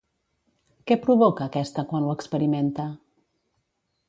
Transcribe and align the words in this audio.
Què 0.91 0.97
provoca 1.03 1.47
aquesta 1.47 1.85
quan 1.93 2.09
ho 2.09 2.11
experimenta? 2.17 2.89